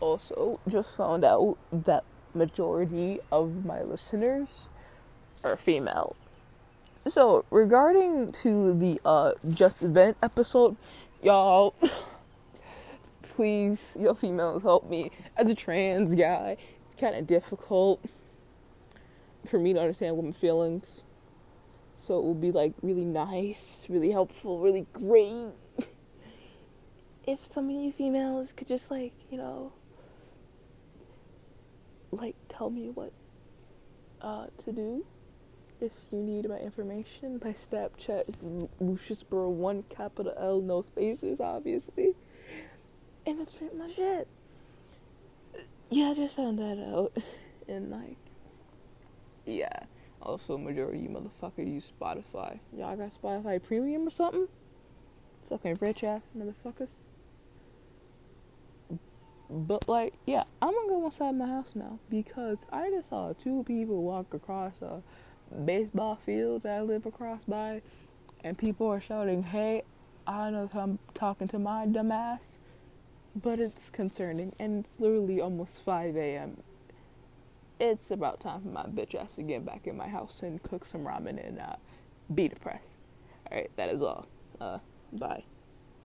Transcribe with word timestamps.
also 0.00 0.58
just 0.68 0.96
found 0.96 1.24
out 1.24 1.56
that 1.72 2.04
majority 2.34 3.20
of 3.30 3.64
my 3.64 3.82
listeners 3.82 4.68
are 5.44 5.56
female. 5.56 6.16
So 7.06 7.44
regarding 7.50 8.32
to 8.32 8.78
the 8.78 9.00
uh 9.04 9.32
just 9.50 9.82
event 9.82 10.16
episode, 10.22 10.76
y'all 11.22 11.74
please, 13.22 13.96
your 13.98 14.14
females 14.14 14.62
help 14.62 14.88
me. 14.88 15.10
As 15.36 15.50
a 15.50 15.54
trans 15.54 16.14
guy, 16.14 16.56
it's 16.86 16.94
kinda 16.94 17.22
difficult 17.22 18.00
for 19.46 19.58
me 19.58 19.72
to 19.72 19.80
understand 19.80 20.16
women's 20.16 20.36
feelings. 20.36 21.02
So 21.94 22.18
it 22.18 22.24
would 22.24 22.40
be 22.40 22.52
like 22.52 22.74
really 22.82 23.04
nice, 23.04 23.86
really 23.88 24.10
helpful, 24.10 24.58
really 24.58 24.86
great 24.92 25.52
if 27.26 27.44
some 27.44 27.70
of 27.70 27.76
you 27.76 27.92
females 27.92 28.52
could 28.52 28.68
just 28.68 28.90
like, 28.90 29.12
you 29.30 29.38
know, 29.38 29.72
like 32.12 32.36
tell 32.48 32.70
me 32.70 32.90
what 32.90 33.12
uh, 34.20 34.46
to 34.64 34.72
do. 34.72 35.04
If 35.80 35.92
you 36.12 36.18
need 36.18 36.48
my 36.48 36.58
information, 36.58 37.40
my 37.42 37.52
Snapchat 37.52 38.28
is 38.28 38.36
Luciusboro 38.82 39.48
one 39.50 39.84
capital 39.88 40.34
L 40.36 40.60
no 40.60 40.82
spaces, 40.82 41.40
obviously. 41.40 42.14
And 43.26 43.40
that's 43.40 43.52
pretty 43.52 43.76
much 43.76 43.98
it. 43.98 44.28
Yeah, 45.88 46.10
I 46.10 46.14
just 46.14 46.36
found 46.36 46.58
that 46.58 46.78
out. 46.78 47.12
And 47.68 47.88
like 47.88 48.16
yeah. 49.46 49.84
Also 50.20 50.58
majority 50.58 51.08
motherfuckers 51.08 51.72
use 51.72 51.92
Spotify. 52.00 52.58
Y'all 52.76 52.96
got 52.96 53.10
Spotify 53.10 53.62
premium 53.62 54.08
or 54.08 54.10
something? 54.10 54.48
Fucking 55.48 55.78
rich 55.80 56.02
ass 56.02 56.22
motherfuckers. 56.36 56.90
But 59.50 59.88
like, 59.88 60.14
yeah, 60.26 60.44
I'm 60.62 60.72
gonna 60.72 60.88
go 60.88 61.06
inside 61.06 61.32
my 61.36 61.48
house 61.48 61.72
now 61.74 61.98
because 62.10 62.66
I 62.72 62.90
just 62.90 63.10
saw 63.10 63.32
two 63.34 63.64
people 63.64 64.02
walk 64.02 64.34
across 64.34 64.82
a 64.82 65.02
baseball 65.66 66.16
field 66.16 66.62
that 66.64 66.78
I 66.78 66.82
live 66.82 67.06
across 67.06 67.44
by, 67.44 67.82
and 68.44 68.58
people 68.58 68.88
are 68.88 69.00
shouting, 69.00 69.42
"Hey, 69.44 69.82
I 70.26 70.50
know 70.50 70.64
if 70.64 70.74
I'm 70.76 71.00
talking 71.14 71.48
to 71.48 71.58
my 71.58 71.86
dumbass," 71.86 72.58
but 73.36 73.58
it's 73.58 73.90
concerning, 73.90 74.52
and 74.60 74.80
it's 74.84 75.00
literally 75.00 75.40
almost 75.40 75.82
5 75.82 76.16
a.m. 76.16 76.62
It's 77.80 78.10
about 78.12 78.40
time 78.40 78.62
for 78.62 78.68
my 78.68 78.84
bitch 78.84 79.14
ass 79.16 79.36
to 79.36 79.42
get 79.42 79.64
back 79.66 79.86
in 79.86 79.96
my 79.96 80.08
house 80.08 80.42
and 80.42 80.62
cook 80.62 80.86
some 80.86 81.02
ramen 81.02 81.44
and 81.46 81.58
uh, 81.60 81.76
be 82.34 82.48
depressed. 82.48 82.98
All 83.50 83.58
right, 83.58 83.70
that 83.76 83.90
is 83.90 84.02
all. 84.02 84.26
Uh, 84.60 84.78
bye. 85.12 85.44